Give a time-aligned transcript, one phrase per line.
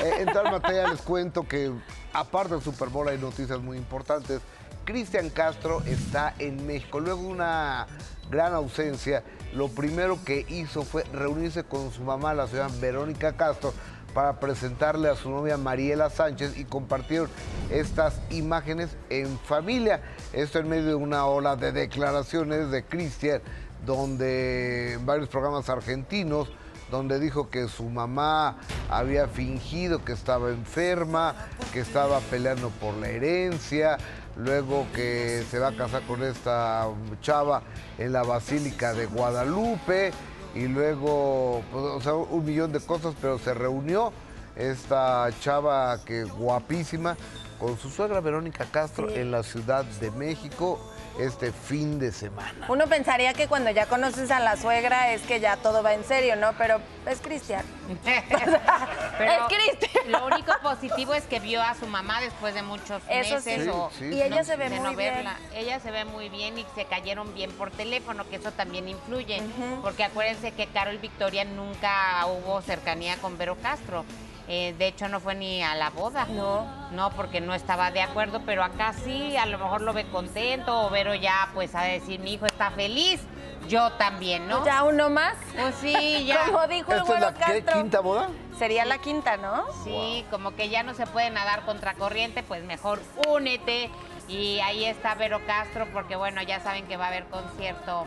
[0.00, 1.72] Eh, en tal materia les cuento que
[2.12, 4.40] aparte del Super Bowl hay noticias muy importantes.
[4.84, 7.00] Cristian Castro está en México.
[7.00, 7.86] Luego de una
[8.30, 9.22] gran ausencia,
[9.54, 13.72] lo primero que hizo fue reunirse con su mamá, la señora Verónica Castro,
[14.12, 17.28] para presentarle a su novia Mariela Sánchez y compartieron
[17.70, 20.02] estas imágenes en familia.
[20.32, 23.40] Esto en medio de una ola de declaraciones de Cristian,
[23.86, 26.48] donde varios programas argentinos,
[26.90, 28.56] donde dijo que su mamá
[28.88, 31.34] había fingido que estaba enferma,
[31.72, 33.98] que estaba peleando por la herencia,
[34.36, 36.88] luego que se va a casar con esta
[37.20, 37.62] chava
[37.98, 40.12] en la Basílica de Guadalupe
[40.54, 44.12] y luego, pues, o sea, un millón de cosas, pero se reunió
[44.56, 47.16] esta chava que guapísima
[47.58, 50.78] con su suegra Verónica Castro en la Ciudad de México
[51.18, 52.66] este fin de semana.
[52.68, 56.02] Uno pensaría que cuando ya conoces a la suegra es que ya todo va en
[56.02, 56.52] serio, ¿no?
[56.58, 57.64] Pero es Cristian.
[58.04, 60.10] Pero es Cristian.
[60.10, 63.62] Lo único positivo es que vio a su mamá después de muchos Eso meses.
[63.62, 63.68] sí.
[63.72, 65.14] o- Sí, Y ella se ve muy no bien.
[65.14, 65.36] verla.
[65.54, 69.40] Ella se ve muy bien y se cayeron bien por teléfono, que eso también influye.
[69.82, 74.04] Porque acuérdense que Carol Victoria nunca hubo cercanía con Vero Castro.
[74.46, 76.26] Eh, de hecho, no fue ni a la boda.
[76.26, 76.66] No.
[76.90, 80.86] No, porque no estaba de acuerdo, pero acá sí, a lo mejor lo ve contento
[80.86, 83.20] o Vero ya, pues, a decir, mi hijo está feliz.
[83.68, 84.62] Yo también, ¿no?
[84.66, 85.34] ¿Ya uno más?
[85.54, 86.44] Pues sí, ya.
[86.46, 87.72] Como dijo el ¿Esta es la qué, Castro.
[87.80, 88.28] quinta boda?
[88.58, 89.64] Sería la quinta, ¿no?
[89.84, 93.90] Sí, como que ya no se puede nadar contra corriente, pues mejor únete.
[94.28, 98.06] Y ahí está Vero Castro, porque bueno, ya saben que va a haber concierto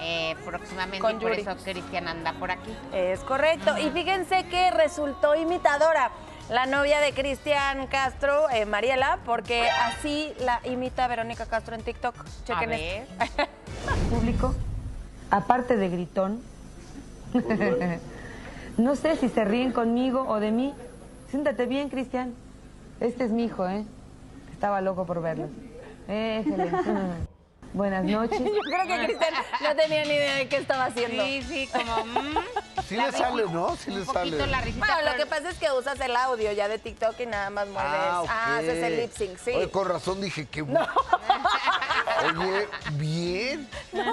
[0.00, 1.42] eh, próximamente Con por Yuri.
[1.42, 2.74] eso Cristian anda por aquí.
[2.92, 3.76] Es correcto.
[3.78, 6.10] Y fíjense que resultó imitadora
[6.48, 12.14] la novia de Cristian Castro, eh, Mariela, porque así la imita Verónica Castro en TikTok.
[12.44, 13.14] Chequen esto.
[14.10, 14.54] público,
[15.30, 16.42] aparte de gritón,
[18.76, 20.74] no sé si se ríen conmigo o de mí.
[21.30, 22.34] Siéntate bien, Cristian.
[23.00, 23.84] Este es mi hijo, ¿eh?
[24.52, 25.48] Estaba loco por verlo.
[27.72, 28.38] Buenas noches.
[28.44, 31.24] Yo creo que Cristian no tenía ni idea de qué estaba haciendo.
[31.24, 32.04] Sí, sí, como...
[32.04, 32.38] mm,
[32.86, 33.76] Sí le sale, ¿no?
[33.76, 34.46] Sí le un poquito sale.
[34.50, 34.86] la risita.
[34.86, 37.66] Bueno, lo que pasa es que usas el audio ya de TikTok y nada más
[37.68, 37.90] mueves.
[37.94, 38.30] Ah, ok.
[38.30, 39.52] haces el lip sync, sí.
[39.52, 40.62] Oye, con razón dije que...
[42.22, 43.68] Oye, bien.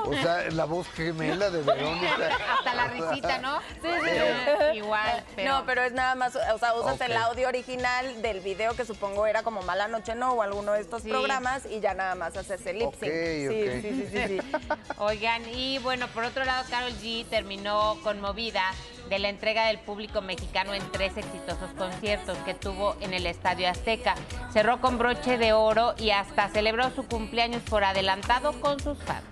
[0.05, 2.29] O sea, la voz gemela de Verónica.
[2.57, 3.59] Hasta la risita, ¿no?
[3.59, 4.09] Sí, sí,
[4.73, 5.51] Igual, pero...
[5.51, 9.25] No, pero es nada más, o sea, usas el audio original del video que supongo
[9.25, 11.09] era como Mala Noche No o alguno de estos Sí.
[11.09, 13.11] programas y ya nada más haces el lip sync.
[13.11, 14.57] Sí, sí, sí, sí, sí.
[14.97, 18.63] Oigan, y bueno, por otro lado, Carol G terminó conmovida
[19.09, 23.67] de la entrega del público mexicano en tres exitosos conciertos que tuvo en el Estadio
[23.69, 24.13] Azteca.
[24.53, 29.23] Cerró con broche de oro y hasta celebró su cumpleaños por adelantado con sus fans.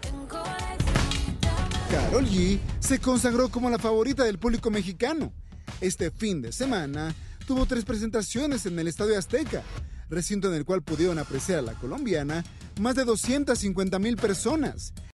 [1.90, 5.32] Carol G se consagró como la favorita del público mexicano.
[5.80, 7.16] Este fin de semana
[7.46, 9.64] tuvo tres presentaciones en el Estadio Azteca,
[10.10, 12.44] recinto en el cual pudieron apreciar a la colombiana
[12.82, 14.94] más de 250 mil personas.